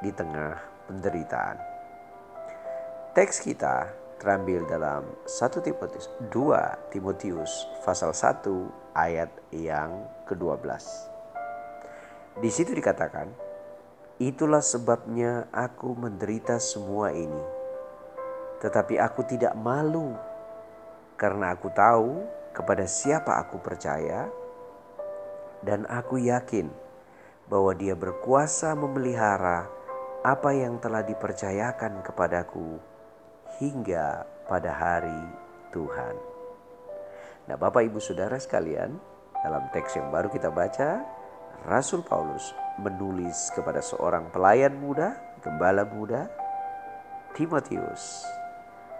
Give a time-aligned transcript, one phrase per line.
[0.00, 1.56] di tengah penderitaan.
[3.16, 3.88] Teks kita
[4.20, 7.52] terambil dalam 1 Timotius 2 Timotius
[7.84, 10.84] pasal 1 ayat yang ke-12.
[12.40, 13.28] Di situ dikatakan,
[14.20, 17.44] "Itulah sebabnya aku menderita semua ini,
[18.60, 20.16] tetapi aku tidak malu
[21.16, 24.28] karena aku tahu kepada siapa aku percaya
[25.64, 26.68] dan aku yakin
[27.48, 29.75] bahwa Dia berkuasa memelihara
[30.26, 32.82] apa yang telah dipercayakan kepadaku
[33.62, 35.22] hingga pada hari
[35.70, 36.18] Tuhan.
[37.46, 38.98] Nah, Bapak Ibu Saudara sekalian,
[39.46, 41.06] dalam teks yang baru kita baca,
[41.62, 42.50] Rasul Paulus
[42.82, 45.14] menulis kepada seorang pelayan muda,
[45.46, 46.26] gembala muda,
[47.38, 48.26] Timotius.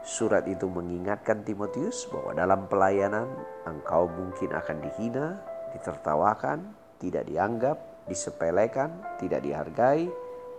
[0.06, 3.26] Surat itu mengingatkan Timotius bahwa dalam pelayanan
[3.66, 5.42] engkau mungkin akan dihina,
[5.74, 6.70] ditertawakan,
[7.02, 10.06] tidak dianggap, disepelekan, tidak dihargai,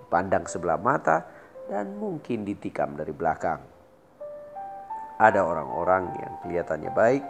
[0.08, 1.28] dipandang sebelah mata,
[1.68, 3.60] dan mungkin ditikam dari belakang.
[5.20, 7.24] Ada orang-orang yang kelihatannya baik,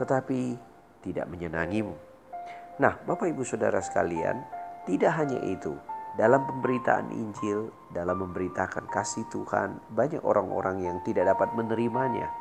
[0.00, 0.56] tetapi
[1.04, 1.92] tidak menyenangimu.
[2.80, 4.40] Nah, Bapak Ibu Saudara sekalian,
[4.88, 5.76] tidak hanya itu.
[6.16, 12.32] Dalam pemberitaan Injil, dalam memberitakan kasih Tuhan, banyak orang-orang yang tidak dapat menerimanya.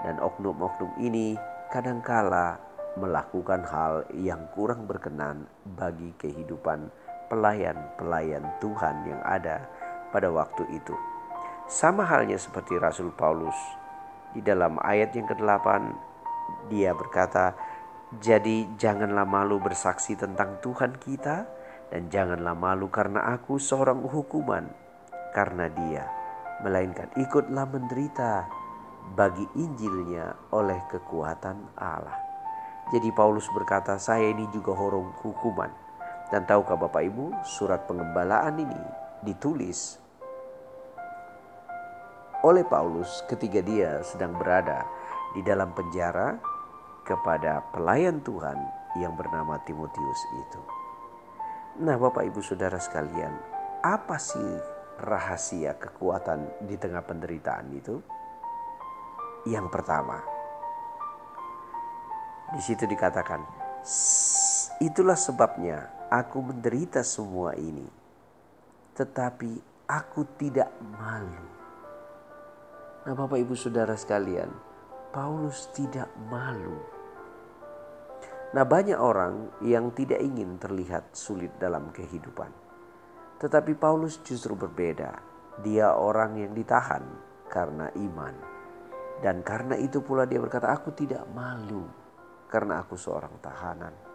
[0.00, 1.36] Dan oknum-oknum ini
[1.68, 2.56] kadangkala
[2.96, 5.44] melakukan hal yang kurang berkenan
[5.76, 6.88] bagi kehidupan
[7.30, 9.64] pelayan-pelayan Tuhan yang ada
[10.10, 10.92] pada waktu itu.
[11.70, 13.54] Sama halnya seperti Rasul Paulus
[14.34, 15.66] di dalam ayat yang ke-8
[16.66, 17.54] dia berkata,
[18.18, 21.46] "Jadi janganlah malu bersaksi tentang Tuhan kita
[21.94, 24.66] dan janganlah malu karena aku seorang hukuman
[25.30, 26.10] karena dia,
[26.66, 28.50] melainkan ikutlah menderita
[29.14, 32.18] bagi Injilnya oleh kekuatan Allah."
[32.90, 35.89] Jadi Paulus berkata, "Saya ini juga horong hukuman."
[36.30, 38.82] Dan tahukah Bapak Ibu, surat pengembalaan ini
[39.26, 39.98] ditulis
[42.40, 44.86] oleh Paulus ketika dia sedang berada
[45.36, 46.40] di dalam penjara
[47.04, 48.56] kepada pelayan Tuhan
[48.96, 50.62] yang bernama Timotius itu.
[51.84, 53.34] Nah, Bapak Ibu Saudara sekalian,
[53.82, 54.50] apa sih
[55.02, 57.98] rahasia kekuatan di tengah penderitaan itu?
[59.48, 60.20] Yang pertama,
[62.52, 63.40] di situ dikatakan,
[64.82, 67.86] itulah sebabnya Aku menderita semua ini,
[68.98, 70.66] tetapi aku tidak
[70.98, 71.46] malu.
[73.06, 74.50] Nah, Bapak Ibu Saudara sekalian,
[75.14, 76.82] Paulus tidak malu.
[78.50, 82.50] Nah, banyak orang yang tidak ingin terlihat sulit dalam kehidupan,
[83.38, 85.14] tetapi Paulus justru berbeda.
[85.62, 87.06] Dia orang yang ditahan
[87.46, 88.34] karena iman,
[89.22, 91.86] dan karena itu pula dia berkata, "Aku tidak malu
[92.50, 94.09] karena aku seorang tahanan."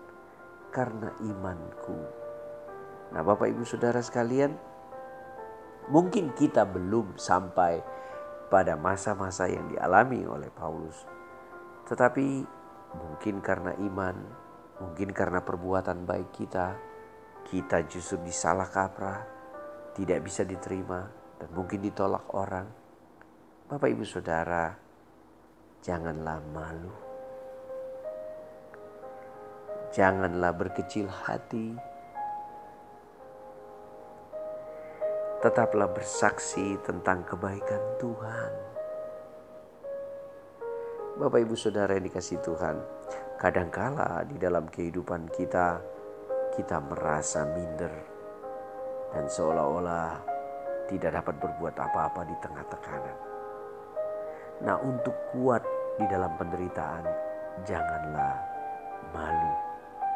[0.76, 1.96] Karena imanku.
[3.16, 4.52] Nah, Bapak Ibu Saudara sekalian,
[5.88, 7.80] mungkin kita belum sampai
[8.52, 11.08] pada masa-masa yang dialami oleh Paulus.
[11.88, 12.28] Tetapi
[12.92, 14.20] mungkin karena iman,
[14.84, 16.76] mungkin karena perbuatan baik kita,
[17.48, 19.24] kita justru disalah kaprah,
[19.96, 21.08] tidak bisa diterima,
[21.40, 22.68] dan mungkin ditolak orang.
[23.72, 24.76] Bapak Ibu Saudara,
[25.80, 27.05] janganlah malu
[29.96, 31.72] Janganlah berkecil hati.
[35.40, 38.52] Tetaplah bersaksi tentang kebaikan Tuhan.
[41.16, 42.76] Bapak Ibu Saudara yang dikasih Tuhan,
[43.40, 45.80] kadangkala di dalam kehidupan kita
[46.60, 47.96] kita merasa minder
[49.16, 50.20] dan seolah-olah
[50.92, 53.18] tidak dapat berbuat apa-apa di tengah tekanan.
[54.60, 55.64] Nah, untuk kuat
[55.96, 57.08] di dalam penderitaan,
[57.64, 58.36] janganlah
[59.16, 59.75] malu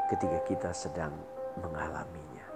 [0.10, 1.14] ketika kita sedang
[1.62, 2.48] mengalaminya.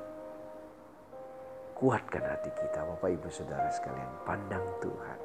[1.77, 5.19] Kuatkan hati kita, Bapak Ibu Saudara sekalian, pandang Tuhan.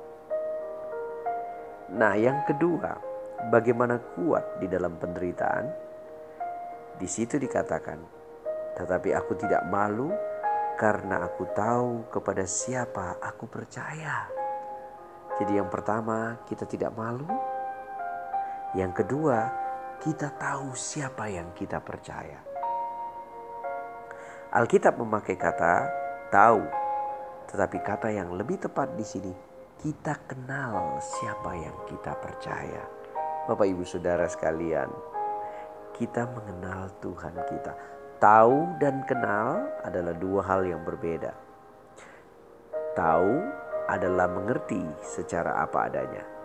[1.96, 3.00] Nah, yang kedua,
[3.48, 5.72] bagaimana kuat di dalam penderitaan?
[7.00, 7.96] Di situ dikatakan,
[8.76, 10.12] "Tetapi aku tidak malu
[10.76, 14.28] karena aku tahu kepada siapa aku percaya."
[15.40, 17.31] Jadi, yang pertama, kita tidak malu.
[18.76, 19.68] Yang kedua,
[19.98, 22.38] kita tahu siapa yang kita percaya.
[24.54, 25.74] Alkitab memakai kata
[26.30, 26.62] tahu.
[27.50, 29.32] Tetapi kata yang lebih tepat di sini,
[29.82, 32.86] kita kenal siapa yang kita percaya.
[33.50, 34.86] Bapak Ibu Saudara sekalian,
[35.96, 37.72] kita mengenal Tuhan kita.
[38.22, 41.34] Tahu dan kenal adalah dua hal yang berbeda.
[42.94, 43.34] Tahu
[43.88, 46.38] adalah mengerti secara apa adanya.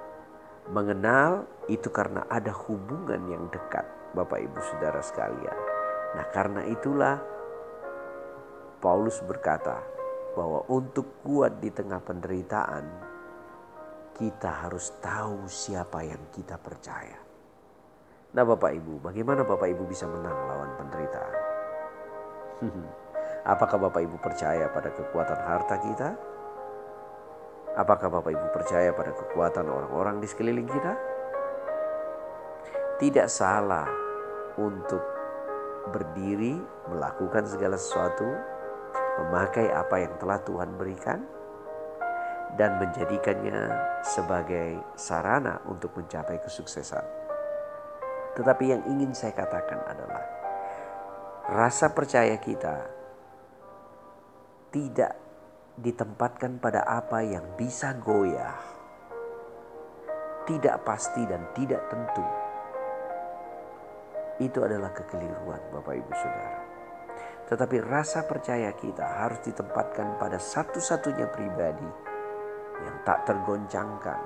[0.72, 3.84] Mengenal itu karena ada hubungan yang dekat,
[4.16, 5.58] Bapak Ibu Saudara sekalian.
[6.16, 7.20] Nah, karena itulah
[8.80, 9.84] Paulus berkata
[10.40, 12.86] bahwa untuk kuat di tengah penderitaan,
[14.16, 17.20] kita harus tahu siapa yang kita percaya.
[18.32, 21.36] Nah, Bapak Ibu, bagaimana Bapak Ibu bisa menang lawan penderitaan?
[23.54, 26.10] Apakah Bapak Ibu percaya pada kekuatan harta kita?
[27.74, 30.94] Apakah Bapak Ibu percaya pada kekuatan orang-orang di sekeliling kita?
[33.02, 33.90] Tidak salah
[34.62, 35.02] untuk
[35.90, 36.54] berdiri,
[36.94, 38.30] melakukan segala sesuatu,
[39.26, 41.26] memakai apa yang telah Tuhan berikan,
[42.62, 43.74] dan menjadikannya
[44.06, 47.02] sebagai sarana untuk mencapai kesuksesan.
[48.38, 50.22] Tetapi yang ingin saya katakan adalah
[51.50, 52.86] rasa percaya kita
[54.70, 55.23] tidak
[55.80, 58.54] ditempatkan pada apa yang bisa goyah,
[60.46, 62.26] tidak pasti dan tidak tentu.
[64.42, 66.62] Itu adalah kekeliruan Bapak Ibu Saudara.
[67.44, 71.90] Tetapi rasa percaya kita harus ditempatkan pada satu-satunya pribadi
[72.82, 74.22] yang tak tergoncangkan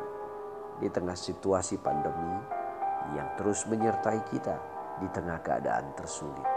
[0.79, 2.37] di tengah situasi pandemi
[3.15, 4.55] yang terus menyertai kita
[5.01, 6.47] di tengah keadaan tersulit.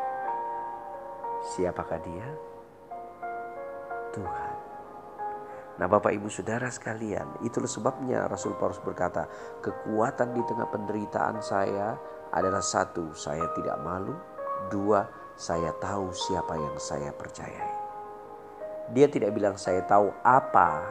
[1.56, 2.28] Siapakah dia?
[4.12, 4.69] Tuhan.
[5.80, 9.24] Nah Bapak Ibu Saudara sekalian, itulah sebabnya Rasul Paulus berkata,
[9.64, 11.96] kekuatan di tengah penderitaan saya
[12.36, 14.12] adalah satu, saya tidak malu.
[14.68, 15.08] Dua,
[15.40, 17.72] saya tahu siapa yang saya percayai.
[18.92, 20.84] Dia tidak bilang saya tahu apa,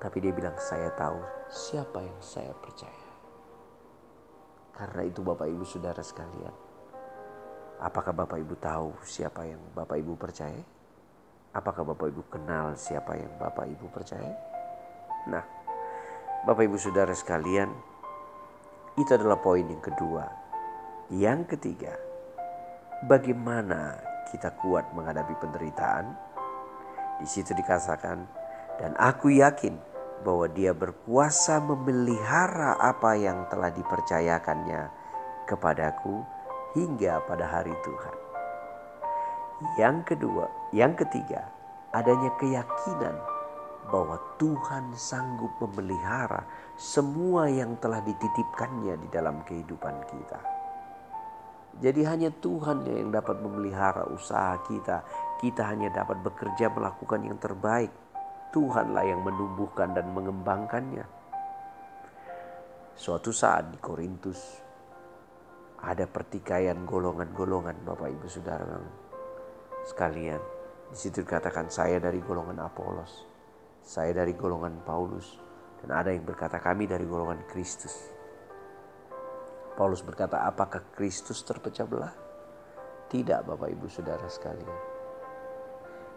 [0.00, 1.20] tapi dia bilang saya tahu
[1.52, 3.04] siapa yang saya percaya.
[4.72, 6.56] Karena itu Bapak Ibu Saudara sekalian,
[7.84, 10.81] apakah Bapak Ibu tahu siapa yang Bapak Ibu percaya?
[11.52, 14.32] Apakah Bapak Ibu kenal siapa yang Bapak Ibu percaya?
[15.28, 15.44] Nah,
[16.48, 17.68] Bapak Ibu Saudara sekalian,
[18.96, 20.24] itu adalah poin yang kedua.
[21.12, 21.92] Yang ketiga,
[23.04, 24.00] bagaimana
[24.32, 26.16] kita kuat menghadapi penderitaan?
[27.20, 28.24] Di situ dikatakan,
[28.80, 29.76] dan aku yakin
[30.24, 34.88] bahwa dia berkuasa memelihara apa yang telah dipercayakannya
[35.44, 36.24] kepadaku
[36.72, 38.21] hingga pada hari Tuhan.
[39.78, 41.46] Yang kedua, yang ketiga,
[41.94, 43.16] adanya keyakinan
[43.90, 46.46] bahwa Tuhan sanggup memelihara
[46.78, 50.40] semua yang telah dititipkannya di dalam kehidupan kita.
[51.80, 55.00] Jadi hanya Tuhan yang dapat memelihara usaha kita.
[55.40, 57.90] Kita hanya dapat bekerja melakukan yang terbaik.
[58.52, 61.08] Tuhanlah yang menumbuhkan dan mengembangkannya.
[62.92, 64.60] Suatu saat di Korintus
[65.80, 69.02] ada pertikaian golongan-golongan Bapak Ibu Saudara
[69.86, 70.40] sekalian.
[70.92, 73.24] Di situ dikatakan saya dari golongan Apolos,
[73.80, 75.40] saya dari golongan Paulus,
[75.82, 77.96] dan ada yang berkata kami dari golongan Kristus.
[79.72, 82.14] Paulus berkata, apakah Kristus terpecah belah?
[83.08, 84.78] Tidak Bapak Ibu Saudara sekalian.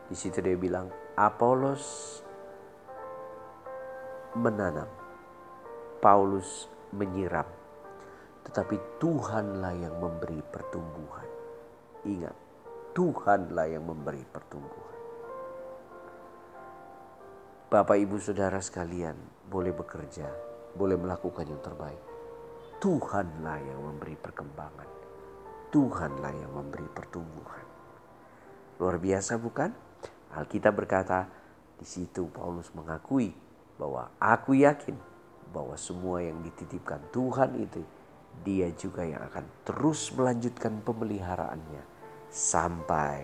[0.06, 2.20] Di situ dia bilang, Apolos
[4.36, 4.92] menanam,
[6.04, 7.48] Paulus menyiram,
[8.46, 11.26] tetapi Tuhanlah yang memberi pertumbuhan.
[12.06, 12.45] Ingat,
[12.96, 14.96] Tuhanlah yang memberi pertumbuhan.
[17.68, 19.20] Bapak, ibu, saudara sekalian,
[19.52, 20.32] boleh bekerja,
[20.80, 22.00] boleh melakukan yang terbaik.
[22.80, 24.88] Tuhanlah yang memberi perkembangan,
[25.76, 27.68] Tuhanlah yang memberi pertumbuhan.
[28.80, 29.76] Luar biasa, bukan?
[30.32, 31.28] Alkitab berkata,
[31.76, 33.36] di situ Paulus mengakui
[33.76, 34.96] bahwa aku yakin
[35.52, 37.84] bahwa semua yang dititipkan Tuhan itu,
[38.40, 41.95] Dia juga yang akan terus melanjutkan pemeliharaannya
[42.30, 43.22] sampai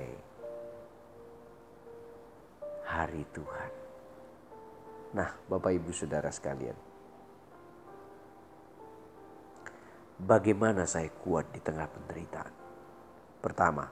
[2.91, 3.72] hari Tuhan.
[5.15, 6.75] Nah, Bapak Ibu Saudara sekalian,
[10.20, 12.55] bagaimana saya kuat di tengah penderitaan?
[13.39, 13.88] Pertama,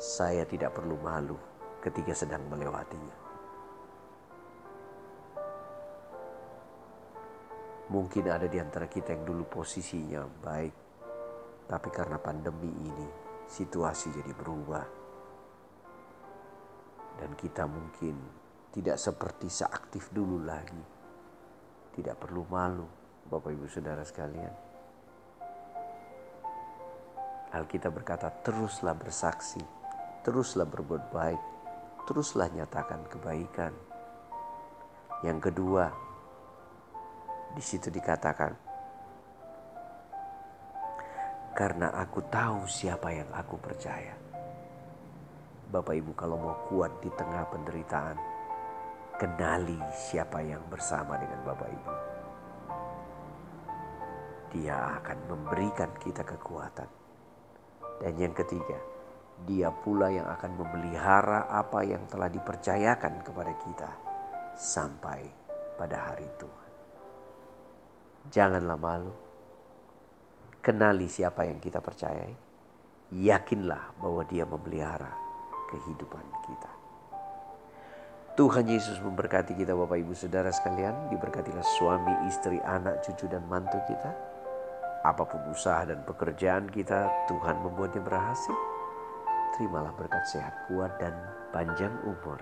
[0.00, 1.36] saya tidak perlu malu
[1.80, 3.16] ketika sedang melewatinya.
[7.90, 10.74] Mungkin ada di antara kita yang dulu posisinya baik,
[11.66, 14.86] tapi karena pandemi ini situasi jadi berubah.
[17.18, 18.14] Dan kita mungkin
[18.70, 20.80] tidak seperti seaktif dulu lagi.
[21.90, 22.86] Tidak perlu malu,
[23.26, 24.54] Bapak Ibu Saudara sekalian.
[27.50, 29.58] Alkitab berkata, teruslah bersaksi,
[30.22, 31.42] teruslah berbuat baik.
[32.10, 33.70] teruslah nyatakan kebaikan.
[35.22, 35.94] Yang kedua,
[37.54, 38.69] di situ dikatakan,
[41.60, 44.16] karena aku tahu siapa yang aku percaya.
[45.68, 48.16] Bapak Ibu kalau mau kuat di tengah penderitaan,
[49.20, 51.94] kenali siapa yang bersama dengan Bapak Ibu.
[54.56, 56.88] Dia akan memberikan kita kekuatan.
[58.00, 58.80] Dan yang ketiga,
[59.44, 63.90] dia pula yang akan memelihara apa yang telah dipercayakan kepada kita
[64.56, 65.28] sampai
[65.76, 66.70] pada hari Tuhan.
[68.32, 69.29] Janganlah malu.
[70.60, 72.36] Kenali siapa yang kita percayai.
[73.16, 75.08] Yakinlah bahwa dia memelihara
[75.72, 76.72] kehidupan kita.
[78.36, 81.08] Tuhan Yesus memberkati kita Bapak Ibu Saudara sekalian.
[81.08, 84.12] Diberkatilah suami, istri, anak, cucu dan mantu kita.
[85.00, 88.56] Apa pun usaha dan pekerjaan kita, Tuhan membuatnya berhasil.
[89.56, 91.16] Terimalah berkat sehat, kuat, dan
[91.56, 92.36] panjang umur.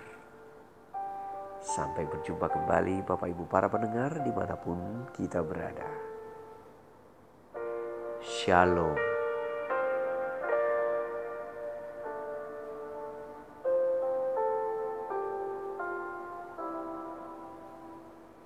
[1.63, 6.08] Sampai berjumpa kembali Bapak Ibu para pendengar di mana pun kita berada.
[8.49, 9.18] 家喽。